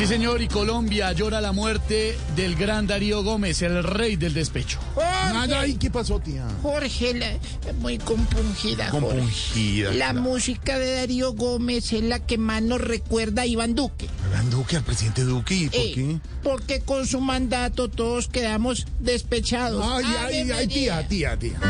Sí, 0.00 0.06
señor, 0.06 0.40
y 0.40 0.48
Colombia 0.48 1.12
llora 1.12 1.42
la 1.42 1.52
muerte 1.52 2.16
del 2.34 2.56
gran 2.56 2.86
Darío 2.86 3.22
Gómez, 3.22 3.60
el 3.60 3.84
rey 3.84 4.16
del 4.16 4.32
despecho. 4.32 4.78
Nada, 4.96 5.66
¿y 5.66 5.74
qué 5.74 5.90
pasó, 5.90 6.18
tía? 6.20 6.46
Jorge, 6.62 7.12
la- 7.12 7.72
muy 7.80 7.98
compungida. 7.98 8.88
Jorge. 8.88 9.08
Compungida. 9.08 9.92
La 9.92 10.14
música 10.14 10.78
de 10.78 10.94
Darío 10.94 11.34
Gómez 11.34 11.92
es 11.92 12.02
la 12.02 12.18
que 12.18 12.38
más 12.38 12.62
nos 12.62 12.80
recuerda 12.80 13.42
a 13.42 13.46
Iván 13.46 13.74
Duque. 13.74 14.08
Iván 14.30 14.48
Duque, 14.48 14.76
al 14.76 14.84
presidente 14.84 15.22
Duque, 15.22 15.54
¿y 15.54 15.66
por 15.68 15.78
Eh, 15.80 15.92
qué? 15.94 16.18
Porque 16.42 16.80
con 16.80 17.06
su 17.06 17.20
mandato 17.20 17.90
todos 17.90 18.28
quedamos 18.28 18.86
despechados. 19.00 19.84
Ay, 19.86 20.04
ay, 20.18 20.50
ay, 20.50 20.66
tía, 20.66 21.06
tía, 21.06 21.36
tía. 21.38 21.60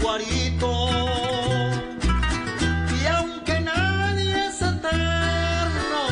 Guarito. 0.00 0.88
Y 3.00 3.06
aunque 3.06 3.60
nadie 3.60 4.46
es 4.48 4.62
eterno, 4.62 6.02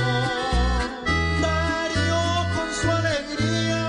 Darío 1.41 2.25
con 2.55 2.69
su 2.81 2.91
alegría 2.91 3.85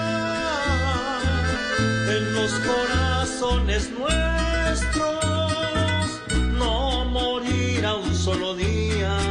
en 2.15 2.33
los 2.35 2.51
corazones 2.69 3.91
nuestros 3.91 5.23
no 6.57 7.05
morirá 7.05 7.95
un 7.95 8.15
solo 8.15 8.55
día. 8.55 9.22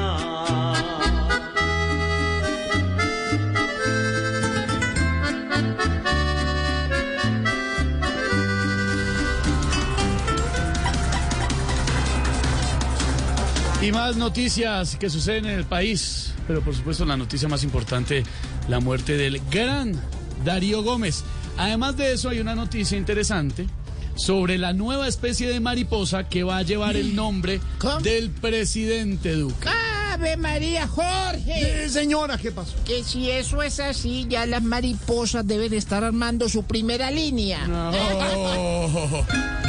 Y 13.83 13.91
más 13.91 14.16
noticias 14.16 14.94
que 14.94 15.11
suceden 15.11 15.44
en 15.47 15.58
el 15.58 15.64
país, 15.64 16.33
pero 16.47 16.62
por 16.62 16.72
supuesto 16.72 17.05
la 17.05 17.16
noticia 17.16 17.48
más 17.48 17.64
importante, 17.64 18.22
la 18.69 18.78
muerte 18.78 19.16
del 19.16 19.41
gran 19.50 20.00
Darío 20.44 20.84
Gómez. 20.84 21.25
Además 21.58 21.97
de 21.97 22.12
eso 22.12 22.28
hay 22.28 22.38
una 22.38 22.55
noticia 22.55 22.97
interesante 22.97 23.66
sobre 24.14 24.56
la 24.56 24.72
nueva 24.72 25.08
especie 25.08 25.48
de 25.48 25.58
mariposa 25.58 26.28
que 26.28 26.44
va 26.44 26.58
a 26.58 26.62
llevar 26.62 26.94
el 26.94 27.16
nombre 27.16 27.60
¿Cómo? 27.78 27.98
del 27.98 28.30
presidente 28.30 29.34
Duque. 29.34 29.69
Ave 30.12 30.36
María, 30.36 30.86
Jorge. 30.86 31.84
Eh, 31.84 31.88
señora, 31.88 32.38
¿qué 32.38 32.53
pasó? 32.53 32.77
Que 32.84 33.03
si 33.03 33.33
eso 33.33 33.62
es 33.62 33.80
así, 33.80 34.27
ya 34.28 34.47
las 34.47 34.62
mariposas 34.62 35.44
deben 35.44 35.75
estar 35.75 36.05
armando 36.05 36.48
su 36.48 36.62
primera 36.62 37.10
línea. 37.10 37.66
No. 37.66 37.91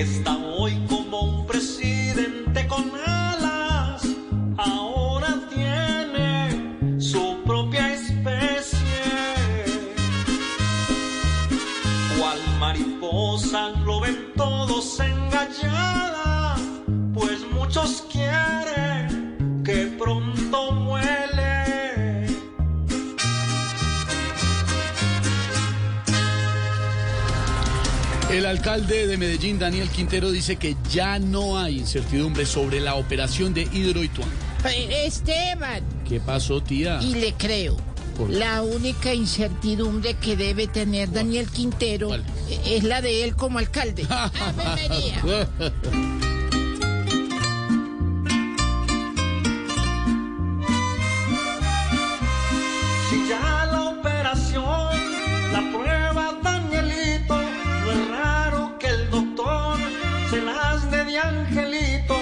está 0.00 0.36
hoy 0.36 0.80
como 0.88 1.22
un 1.22 1.46
presidente 1.46 2.66
con 2.68 2.90
alas, 3.04 4.06
ahora 4.56 5.40
tiene 5.52 7.00
su 7.00 7.42
propia 7.44 7.94
especie. 7.94 8.78
Cual 12.16 12.38
mariposa 12.60 13.70
lo 13.84 14.00
ven 14.00 14.32
todos 14.36 15.00
engallada, 15.00 16.56
pues 17.12 17.40
muchos 17.50 18.02
quieren 18.02 18.17
El 28.38 28.46
alcalde 28.46 29.08
de 29.08 29.16
Medellín, 29.16 29.58
Daniel 29.58 29.88
Quintero, 29.88 30.30
dice 30.30 30.54
que 30.54 30.76
ya 30.92 31.18
no 31.18 31.58
hay 31.58 31.76
incertidumbre 31.80 32.46
sobre 32.46 32.78
la 32.78 32.94
operación 32.94 33.52
de 33.52 33.62
Hidroituán. 33.62 34.28
Eh, 34.64 35.06
Esteban, 35.06 35.82
¿Qué 36.08 36.20
pasó, 36.20 36.62
tía? 36.62 37.00
y 37.02 37.16
le 37.16 37.32
creo. 37.32 37.76
La 38.28 38.62
única 38.62 39.12
incertidumbre 39.12 40.14
que 40.14 40.36
debe 40.36 40.68
tener 40.68 41.10
Daniel 41.10 41.48
Quintero 41.48 42.06
¿Cuál? 42.08 42.24
es 42.64 42.84
la 42.84 43.02
de 43.02 43.24
él 43.24 43.34
como 43.34 43.58
alcalde. 43.58 44.06
Ave 44.08 44.30
María. 44.78 45.48
angelito, 61.18 62.16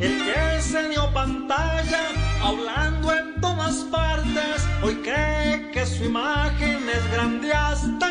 el 0.00 0.18
que 0.24 0.60
se 0.60 0.88
dio 0.88 1.12
pantalla 1.12 2.00
hablando 2.42 3.14
en 3.14 3.40
todas 3.40 3.74
partes, 3.90 4.66
hoy 4.82 4.96
cree 4.96 5.70
que 5.70 5.86
su 5.86 6.04
imagen 6.04 6.88
es 6.88 7.12
grande 7.12 7.52
en 7.52 8.02